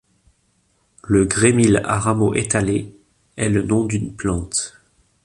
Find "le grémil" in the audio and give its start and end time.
1.03-1.79